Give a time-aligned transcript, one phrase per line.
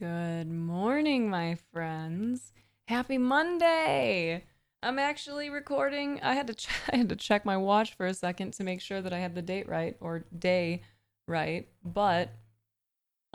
[0.00, 2.54] Good morning, my friends.
[2.88, 4.44] Happy Monday.
[4.82, 6.18] I'm actually recording.
[6.22, 8.80] I had to ch- I had to check my watch for a second to make
[8.80, 10.80] sure that I had the date right or day
[11.28, 12.30] right, but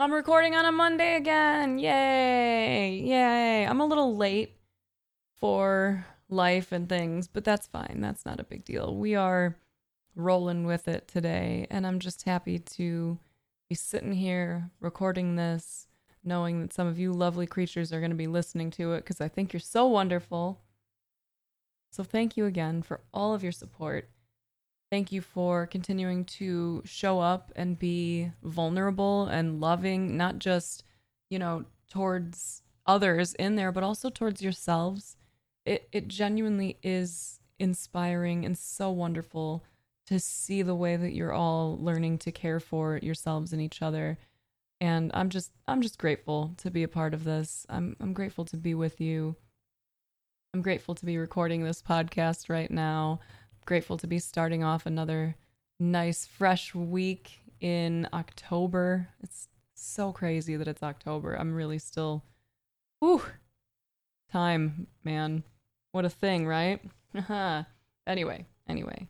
[0.00, 1.78] I'm recording on a Monday again.
[1.78, 2.96] Yay.
[2.96, 3.64] Yay.
[3.64, 4.56] I'm a little late
[5.38, 8.00] for life and things, but that's fine.
[8.00, 8.96] That's not a big deal.
[8.96, 9.56] We are
[10.16, 13.20] rolling with it today, and I'm just happy to
[13.68, 15.86] be sitting here recording this
[16.26, 19.20] knowing that some of you lovely creatures are going to be listening to it because
[19.20, 20.60] I think you're so wonderful.
[21.90, 24.10] So, thank you again for all of your support.
[24.90, 30.84] Thank you for continuing to show up and be vulnerable and loving, not just,
[31.28, 35.16] you know, towards others in there, but also towards yourselves.
[35.64, 39.64] It, it genuinely is inspiring and so wonderful
[40.06, 44.18] to see the way that you're all learning to care for yourselves and each other
[44.80, 47.66] and I'm just I'm just grateful to be a part of this.
[47.68, 49.36] I'm I'm grateful to be with you.
[50.54, 53.20] I'm grateful to be recording this podcast right now.
[53.64, 55.36] grateful to be starting off another
[55.80, 59.08] nice fresh week in October.
[59.22, 61.34] It's so crazy that it's October.
[61.34, 62.24] I'm really still
[63.00, 63.22] whew
[64.30, 65.42] time, man.
[65.92, 66.80] What a thing, right?
[68.06, 69.08] anyway, anyway.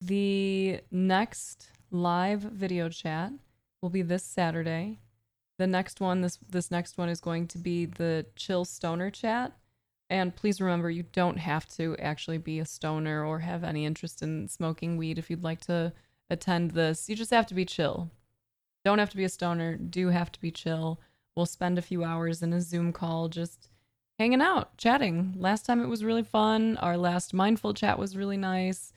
[0.00, 3.32] The next live video chat
[3.80, 4.98] will be this Saturday.
[5.58, 9.52] The next one, this this next one is going to be the Chill Stoner Chat.
[10.08, 14.22] And please remember, you don't have to actually be a stoner or have any interest
[14.22, 15.92] in smoking weed if you'd like to
[16.30, 17.08] attend this.
[17.08, 18.10] You just have to be chill.
[18.84, 21.00] Don't have to be a stoner, do have to be chill.
[21.34, 23.68] We'll spend a few hours in a Zoom call just
[24.18, 25.34] hanging out, chatting.
[25.36, 26.76] Last time it was really fun.
[26.76, 28.92] Our last mindful chat was really nice.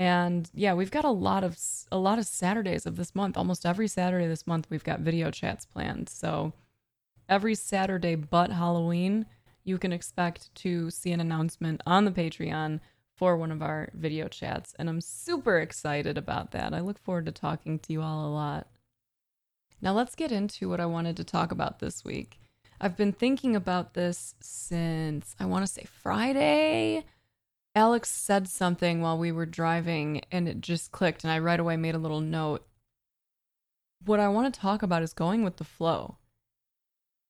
[0.00, 1.58] And yeah, we've got a lot of
[1.92, 3.36] a lot of Saturdays of this month.
[3.36, 6.08] Almost every Saturday this month we've got video chats planned.
[6.08, 6.54] So
[7.28, 9.26] every Saturday but Halloween,
[9.62, 12.80] you can expect to see an announcement on the Patreon
[13.14, 16.72] for one of our video chats, and I'm super excited about that.
[16.72, 18.68] I look forward to talking to you all a lot.
[19.82, 22.40] Now, let's get into what I wanted to talk about this week.
[22.80, 27.04] I've been thinking about this since I want to say Friday.
[27.80, 31.78] Alex said something while we were driving and it just clicked, and I right away
[31.78, 32.66] made a little note.
[34.04, 36.18] What I want to talk about is going with the flow.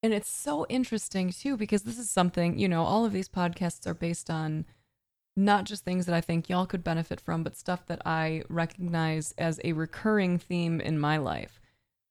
[0.02, 3.86] And it's so interesting too, because this is something, you know, all of these podcasts
[3.86, 4.64] are based on
[5.36, 9.32] not just things that I think y'all could benefit from, but stuff that I recognize
[9.38, 11.60] as a recurring theme in my life.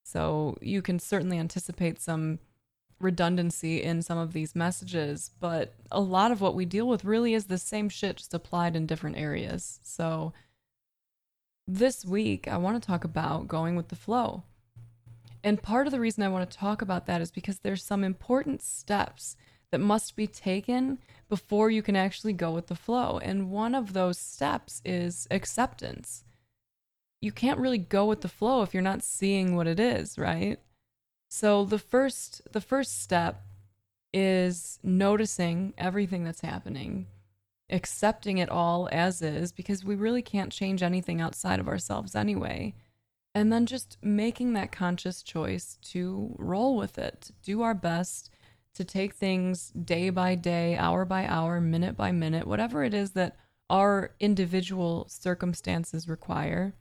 [0.06, 2.40] So you can certainly anticipate some
[3.00, 7.34] redundancy in some of these messages, but a lot of what we deal with really
[7.34, 9.80] is the same shit just applied in different areas.
[9.84, 10.34] So
[11.68, 14.44] this week, I want to talk about going with the flow.
[15.44, 18.04] And part of the reason I want to talk about that is because there's some
[18.04, 19.38] important steps
[19.72, 20.98] that must be taken
[21.30, 23.20] before you can actually go with the flow.
[23.20, 26.24] And one of those steps is acceptance.
[27.22, 30.60] You can't really go with the flow if you're not seeing what it is, right?
[31.30, 33.44] So the first the first step
[34.12, 37.06] is noticing everything that's happening,
[37.70, 42.74] accepting it all as is because we really can't change anything outside of ourselves anyway.
[43.36, 48.32] And then just making that conscious choice to roll with it, do our best
[48.74, 53.12] to take things day by day, hour by hour, minute by minute, whatever it is
[53.12, 53.38] that
[53.70, 56.74] our individual circumstances require.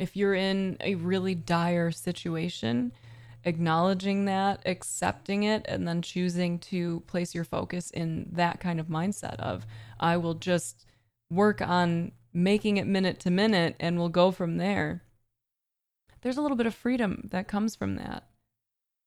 [0.00, 2.92] If you're in a really dire situation,
[3.46, 8.88] acknowledging that, accepting it, and then choosing to place your focus in that kind of
[8.88, 9.64] mindset of,
[9.98, 10.84] I will just
[11.30, 15.02] work on making it minute to minute and we'll go from there.
[16.20, 18.24] There's a little bit of freedom that comes from that.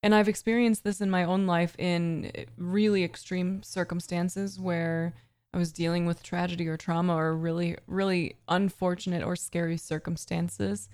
[0.02, 5.14] And I've experienced this in my own life in really extreme circumstances where
[5.54, 10.88] I was dealing with tragedy or trauma or really, really unfortunate or scary circumstances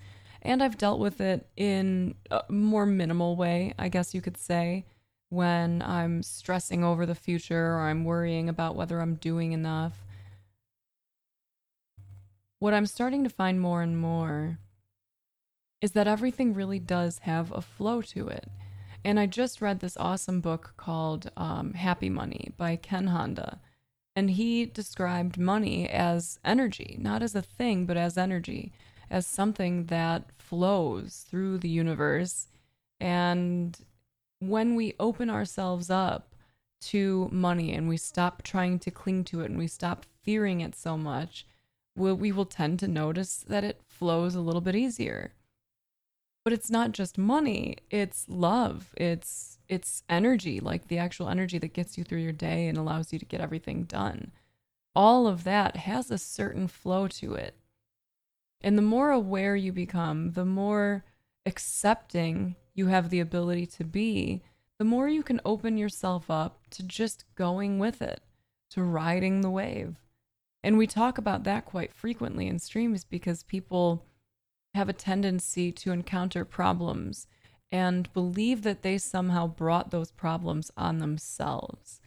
[0.46, 4.86] and I've dealt with it in a more minimal way, I guess you could say,
[5.28, 10.04] when I'm stressing over the future or I'm worrying about whether I'm doing enough.
[12.60, 14.58] What I'm starting to find more and more
[15.82, 18.48] is that everything really does have a flow to it.
[19.04, 23.60] And I just read this awesome book called um, Happy Money by Ken Honda.
[24.14, 28.72] And he described money as energy, not as a thing, but as energy
[29.10, 32.48] as something that flows through the universe.
[33.00, 33.76] And
[34.38, 36.34] when we open ourselves up
[36.80, 40.74] to money and we stop trying to cling to it and we stop fearing it
[40.74, 41.46] so much,
[41.96, 45.32] we'll, we will tend to notice that it flows a little bit easier.
[46.44, 48.94] But it's not just money, it's love.
[48.96, 53.12] It's it's energy, like the actual energy that gets you through your day and allows
[53.12, 54.30] you to get everything done.
[54.94, 57.56] All of that has a certain flow to it.
[58.60, 61.04] And the more aware you become, the more
[61.44, 64.42] accepting you have the ability to be,
[64.78, 68.20] the more you can open yourself up to just going with it,
[68.70, 69.96] to riding the wave.
[70.62, 74.04] And we talk about that quite frequently in streams because people
[74.74, 77.26] have a tendency to encounter problems
[77.72, 82.00] and believe that they somehow brought those problems on themselves.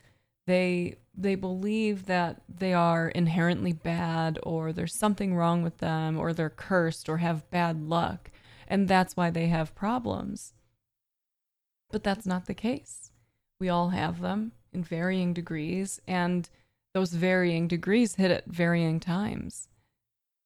[0.49, 6.33] They they believe that they are inherently bad or there's something wrong with them or
[6.33, 8.31] they're cursed or have bad luck
[8.67, 10.53] and that's why they have problems.
[11.91, 13.11] But that's not the case.
[13.59, 16.49] We all have them in varying degrees and
[16.95, 19.67] those varying degrees hit at varying times.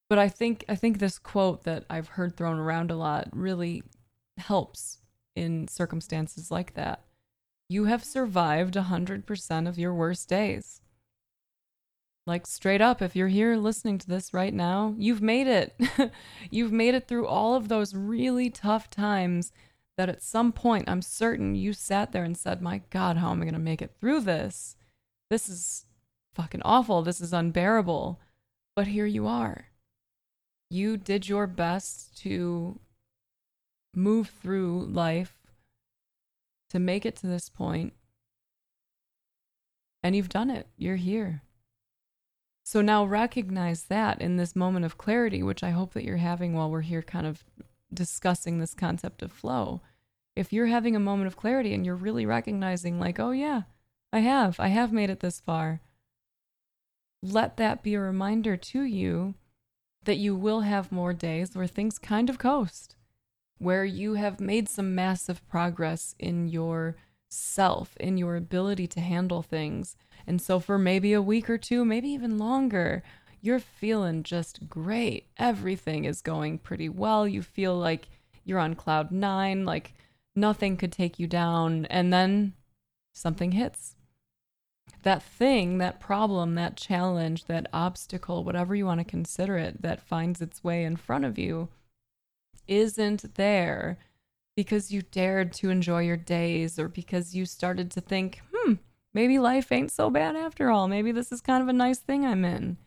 [0.10, 3.84] But I think I think this quote that I've heard thrown around a lot really
[4.38, 4.98] helps
[5.34, 7.06] in circumstances like that.
[7.70, 10.82] You have survived 100% of your worst days.
[12.26, 15.76] Like straight up, if you're here listening to this right now, you've made it.
[16.50, 19.52] you've made it through all of those really tough times
[19.98, 23.42] that at some point I'm certain you sat there and said, My God, how am
[23.42, 24.78] I going to make it through this?
[25.30, 25.86] This is
[26.34, 27.02] fucking awful.
[27.02, 28.20] This is unbearable.
[28.76, 29.68] But here you are.
[30.70, 32.80] You did your best to
[33.94, 35.43] move through life
[36.74, 37.94] to make it to this point,
[40.02, 40.68] and you've done it.
[40.76, 41.44] You're here.
[42.64, 46.54] So now recognize that in this moment of clarity, which I hope that you're having
[46.54, 47.44] while we're here kind of
[47.94, 49.82] discussing this concept of flow.
[50.36, 53.64] If you're having a moment of clarity and you're really recognizing, like, oh, yeah,
[54.12, 55.82] I have, I have made it this far,
[57.22, 59.36] let that be a reminder to you
[60.06, 62.96] that you will have more days where things kind of coast,
[63.58, 66.96] where you have made some massive progress in your
[67.30, 69.96] self, in your ability to handle things.
[70.28, 73.04] And so, for maybe a week or two, maybe even longer,
[73.42, 75.28] you're feeling just great.
[75.38, 77.28] Everything is going pretty well.
[77.28, 78.08] You feel like
[78.46, 79.94] you're on cloud nine, like
[80.36, 81.86] nothing could take you down.
[81.88, 82.54] And then
[83.14, 83.96] something hits
[85.04, 90.02] that thing, that problem, that challenge, that obstacle, whatever you want to consider it, that
[90.02, 91.70] finds its way in front of you,
[92.68, 93.98] isn't there
[94.56, 98.74] because you dared to enjoy your days or because you started to think, hmm,
[99.14, 100.88] maybe life ain't so bad after all.
[100.88, 102.78] Maybe this is kind of a nice thing I'm in.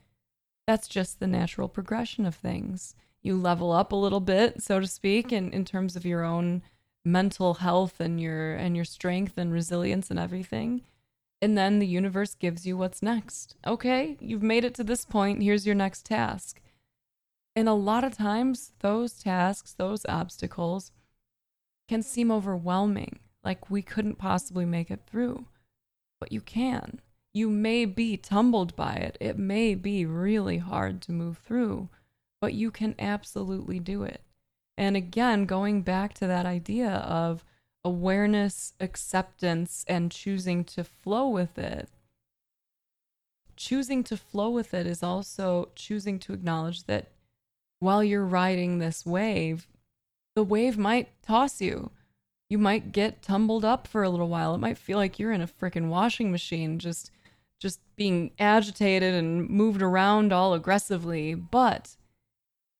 [0.66, 2.94] That's just the natural progression of things.
[3.22, 6.62] You level up a little bit, so to speak, in, in terms of your own
[7.04, 10.82] mental health and your and your strength and resilience and everything
[11.42, 13.56] and then the universe gives you what's next.
[13.66, 15.42] Okay, you've made it to this point.
[15.42, 16.60] Here's your next task.
[17.56, 20.92] And a lot of times, those tasks, those obstacles
[21.88, 25.46] can seem overwhelming, like we couldn't possibly make it through.
[26.20, 27.00] But you can.
[27.32, 29.16] You may be tumbled by it.
[29.20, 31.88] It may be really hard to move through,
[32.42, 34.20] but you can absolutely do it.
[34.76, 37.42] And again, going back to that idea of
[37.82, 41.88] awareness, acceptance, and choosing to flow with it.
[43.56, 47.12] Choosing to flow with it is also choosing to acknowledge that
[47.80, 49.66] while you're riding this wave,
[50.34, 51.90] the wave might toss you.
[52.48, 54.54] You might get tumbled up for a little while.
[54.54, 57.10] It might feel like you're in a freaking washing machine, just
[57.58, 61.96] just being agitated and moved around all aggressively, but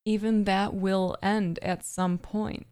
[0.04, 2.66] even that will end at some point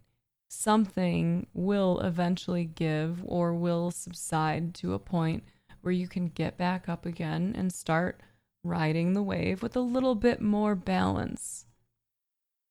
[0.54, 5.42] something will eventually give or will subside to a point
[5.82, 8.20] where you can get back up again and start
[8.62, 11.66] riding the wave with a little bit more balance.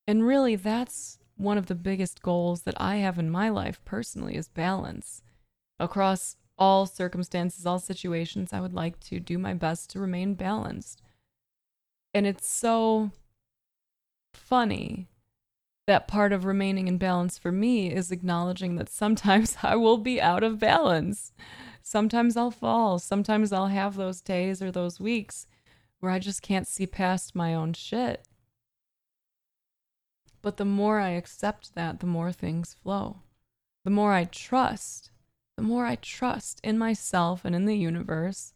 [0.07, 4.35] And really, that's one of the biggest goals that I have in my life personally
[4.35, 5.21] is balance.
[5.79, 11.01] Across all circumstances, all situations, I would like to do my best to remain balanced.
[12.13, 13.11] And it's so
[14.33, 15.07] funny
[15.87, 20.21] that part of remaining in balance for me is acknowledging that sometimes I will be
[20.21, 21.33] out of balance.
[21.81, 22.99] Sometimes I'll fall.
[22.99, 25.47] Sometimes I'll have those days or those weeks
[25.99, 28.25] where I just can't see past my own shit.
[30.43, 33.21] But the more I accept that, the more things flow.
[33.85, 35.09] The more I trust,
[35.57, 38.53] the more I trust in myself and in the universe,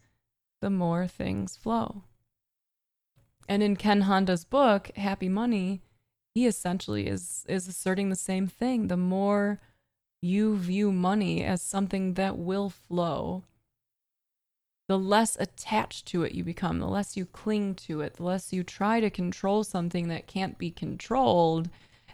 [0.61, 2.03] the more things flow.
[3.47, 5.81] And in Ken Honda's book, Happy Money,
[6.35, 8.87] he essentially is is asserting the same thing.
[8.87, 9.61] The more
[10.21, 13.43] you view money as something that will flow,
[14.87, 18.53] the less attached to it you become, the less you cling to it, the less
[18.53, 21.69] you try to control something that can't be controlled,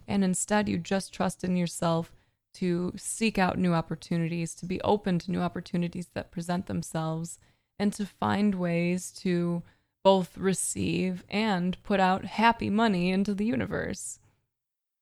[0.07, 2.11] and instead you just trust in yourself
[2.55, 7.39] to seek out new opportunities, to be open to new opportunities that present themselves,
[7.79, 9.63] and to find ways to
[10.03, 14.19] both receive and put out happy money into the universe.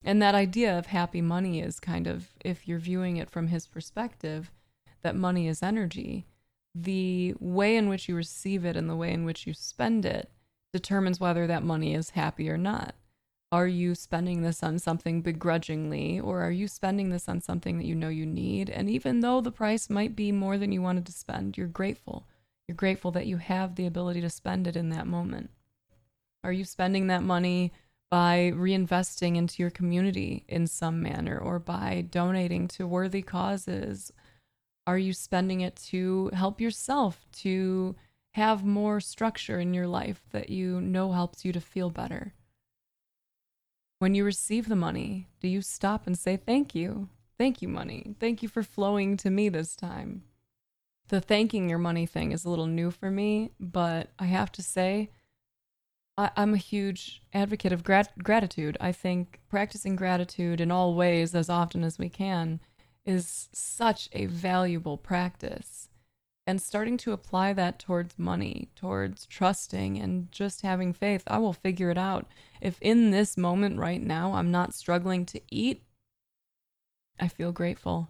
[0.03, 3.67] And that idea of happy money is kind of, if you're viewing it from his
[3.67, 4.51] perspective,
[5.01, 6.25] that money is energy.
[6.73, 10.29] The way in which you receive it and the way in which you spend it
[10.71, 12.95] determines whether that money is happy or not.
[13.51, 17.85] Are you spending this on something begrudgingly, or are you spending this on something that
[17.85, 18.69] you know you need?
[18.69, 22.25] And even though the price might be more than you wanted to spend, you're grateful.
[22.67, 25.49] You're grateful that you have the ability to spend it in that moment.
[26.45, 27.73] Are you spending that money
[28.09, 34.13] by reinvesting into your community in some manner or by donating to worthy causes?
[34.87, 37.95] Are you spending it to help yourself to
[38.33, 42.33] have more structure in your life that you know helps you to feel better?
[43.99, 47.09] When you receive the money, do you stop and say, Thank you?
[47.37, 48.15] Thank you, money.
[48.19, 50.23] Thank you for flowing to me this time.
[51.09, 54.63] The thanking your money thing is a little new for me, but I have to
[54.63, 55.11] say,
[56.17, 58.77] I, am a huge advocate of grat- gratitude.
[58.79, 62.59] I think practicing gratitude in all ways as often as we can
[63.05, 65.89] is such a valuable practice
[66.47, 71.23] and starting to apply that towards money, towards trusting and just having faith.
[71.27, 72.27] I will figure it out.
[72.59, 75.83] If in this moment right now I'm not struggling to eat,
[77.19, 78.09] I feel grateful.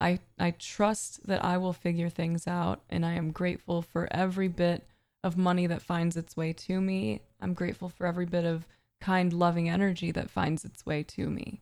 [0.00, 4.48] I I trust that I will figure things out and I am grateful for every
[4.48, 4.86] bit
[5.22, 7.20] of money that finds its way to me.
[7.40, 8.66] I'm grateful for every bit of
[9.00, 11.60] kind loving energy that finds its way to me.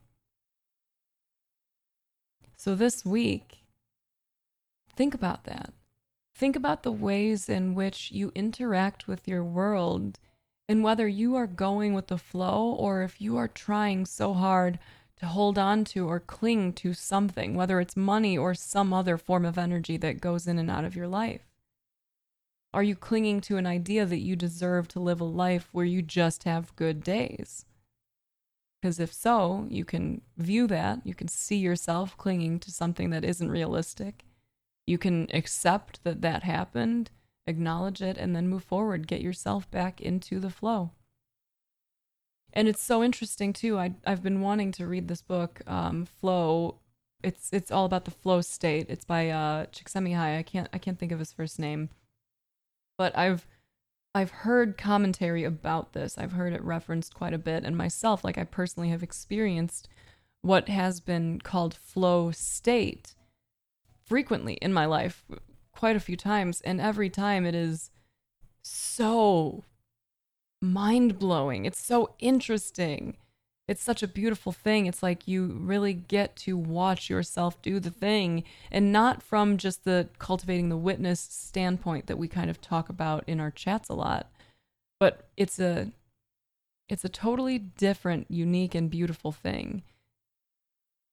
[2.59, 3.59] So this week
[4.99, 5.71] Think about that.
[6.35, 10.19] Think about the ways in which you interact with your world
[10.67, 14.77] and whether you are going with the flow or if you are trying so hard
[15.21, 19.45] to hold on to or cling to something, whether it's money or some other form
[19.45, 21.47] of energy that goes in and out of your life.
[22.73, 26.01] Are you clinging to an idea that you deserve to live a life where you
[26.01, 27.63] just have good days?
[28.81, 33.25] Because if so, you can view that, you can see yourself clinging to something that
[33.25, 34.23] isn't realistic,
[34.87, 37.11] you can accept that that happened,
[37.45, 39.07] acknowledge it, and then move forward.
[39.07, 40.91] Get yourself back into the flow.
[42.53, 43.77] And it's so interesting too.
[43.77, 46.79] I I've been wanting to read this book, um, Flow.
[47.21, 48.87] It's it's all about the flow state.
[48.89, 50.39] It's by uh, Csikszentmihalyi.
[50.39, 51.89] I can't I can't think of his first name,
[52.97, 53.45] but I've
[54.15, 56.17] I've heard commentary about this.
[56.17, 59.87] I've heard it referenced quite a bit, and myself, like I personally have experienced
[60.41, 63.15] what has been called flow state
[64.05, 65.23] frequently in my life,
[65.71, 67.91] quite a few times, and every time it is
[68.61, 69.63] so
[70.61, 71.65] mind blowing.
[71.65, 73.17] It's so interesting.
[73.69, 74.87] It's such a beautiful thing.
[74.87, 79.83] It's like you really get to watch yourself do the thing and not from just
[79.83, 83.93] the cultivating the witness standpoint that we kind of talk about in our chats a
[83.93, 84.31] lot.
[84.99, 85.91] But it's a
[86.89, 89.83] it's a totally different, unique and beautiful thing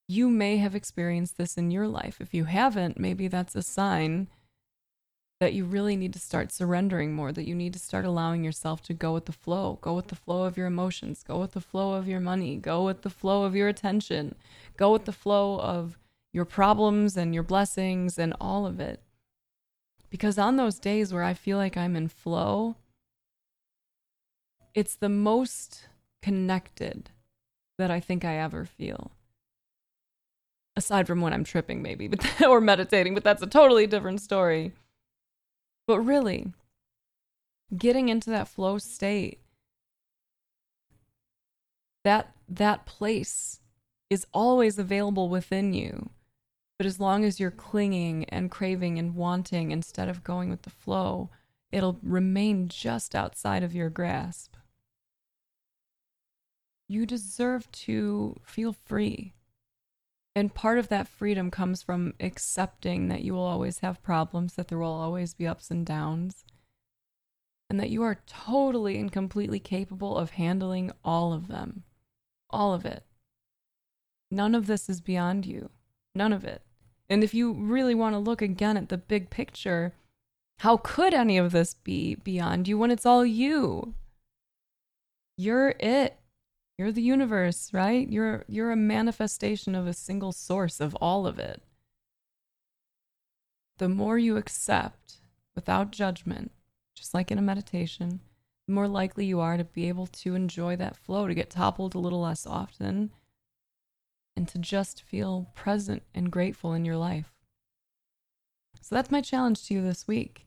[0.09, 2.19] you may have experienced this in your life.
[2.21, 4.29] If you haven't, maybe that's a sign
[5.41, 8.83] that you really need to start surrendering more, that you need to start allowing yourself
[8.83, 11.61] to go with the flow, go with the flow of your emotions, go with the
[11.61, 14.35] flow of your money, go with the flow of your attention,
[14.77, 15.99] go with the flow of
[16.33, 19.01] your problems and your blessings and all of it.
[20.09, 22.77] Because on those days where I feel like I'm in flow,
[24.75, 25.89] it's the most
[26.23, 27.11] connected
[27.77, 29.11] that I think I ever feel.
[30.77, 34.73] Aside from when I'm tripping, maybe, but or meditating, but that's a totally different story.
[35.87, 36.53] But really,
[37.77, 39.41] getting into that flow state,
[42.05, 43.61] that that place
[44.11, 46.11] is always available within you.
[46.79, 50.71] But as long as you're clinging and craving and wanting instead of going with the
[50.71, 51.31] flow,
[51.73, 54.55] it'll remain just outside of your grasp.
[56.89, 59.33] You deserve to feel free.
[60.37, 64.69] And part of that freedom comes from accepting that you will always have problems, that
[64.69, 66.45] there will always be ups and downs,
[67.71, 71.85] and that you are totally and completely capable of handling all of them.
[72.51, 73.03] All of it.
[74.31, 75.71] None of this is beyond you.
[76.15, 76.61] None of it.
[77.09, 79.95] And if you really want to look again at the big picture,
[80.59, 83.95] how could any of this be beyond you when it's all you?
[85.39, 86.19] You're it.
[86.79, 88.09] You're the universe, right?
[88.09, 91.63] You're you're a manifestation of a single source of all of it.
[93.79, 95.19] The more you accept
[95.55, 96.51] without judgment,
[96.95, 98.21] just like in a meditation,
[98.67, 101.95] the more likely you are to be able to enjoy that flow, to get toppled
[101.95, 103.11] a little less often,
[104.37, 107.33] and to just feel present and grateful in your life.
[108.83, 110.46] So that's my challenge to you this week.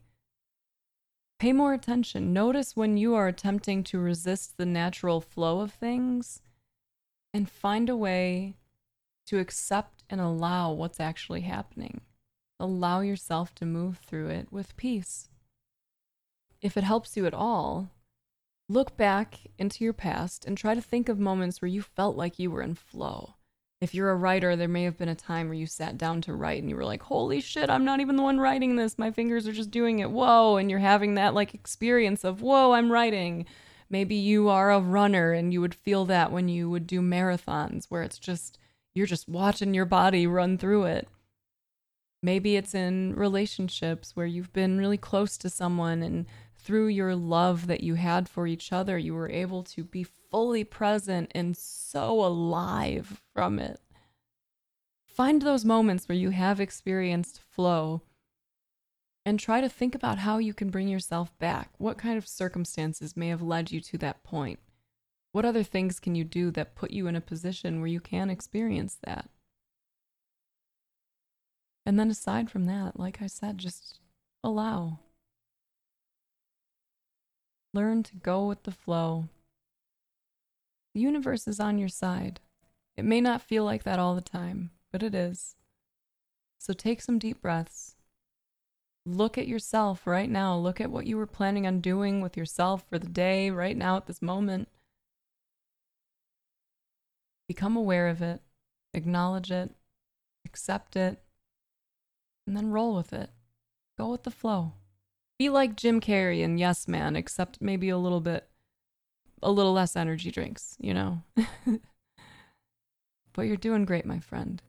[1.39, 2.33] Pay more attention.
[2.33, 6.41] Notice when you are attempting to resist the natural flow of things
[7.33, 8.57] and find a way
[9.27, 12.01] to accept and allow what's actually happening.
[12.59, 15.29] Allow yourself to move through it with peace.
[16.61, 17.91] If it helps you at all,
[18.67, 22.37] look back into your past and try to think of moments where you felt like
[22.37, 23.35] you were in flow.
[23.81, 26.33] If you're a writer, there may have been a time where you sat down to
[26.33, 28.99] write and you were like, holy shit, I'm not even the one writing this.
[28.99, 30.11] My fingers are just doing it.
[30.11, 30.57] Whoa.
[30.57, 33.45] And you're having that like experience of, whoa, I'm writing.
[33.89, 37.85] Maybe you are a runner and you would feel that when you would do marathons
[37.87, 38.59] where it's just,
[38.93, 41.07] you're just watching your body run through it.
[42.21, 46.25] Maybe it's in relationships where you've been really close to someone and
[46.69, 50.63] through your love that you had for each other, you were able to be fully
[50.63, 53.79] present and so alive from it.
[55.03, 58.03] Find those moments where you have experienced flow
[59.25, 61.71] and try to think about how you can bring yourself back.
[61.79, 64.59] What kind of circumstances may have led you to that point?
[65.31, 68.29] What other things can you do that put you in a position where you can
[68.29, 69.27] experience that?
[71.83, 73.97] And then aside from that, like I said, just
[74.43, 74.99] allow.
[77.73, 79.29] Learn to go with the flow.
[80.93, 82.39] The universe is on your side.
[82.97, 85.55] It may not feel like that all the time, but it is.
[86.57, 87.95] So take some deep breaths.
[89.05, 90.57] Look at yourself right now.
[90.57, 93.97] Look at what you were planning on doing with yourself for the day right now
[93.97, 94.67] at this moment.
[97.47, 98.41] Become aware of it,
[98.93, 99.71] acknowledge it,
[100.45, 101.23] accept it,
[102.45, 103.29] and then roll with it.
[103.97, 104.73] Go with the flow.
[105.39, 108.49] Be like Jim Carrey and Yes Man, except maybe a little bit,
[109.41, 111.23] a little less energy drinks, you know?
[113.33, 114.61] but you're doing great, my friend.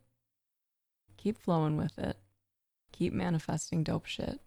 [1.17, 2.17] Keep flowing with it.
[2.93, 4.41] Keep manifesting dope shit.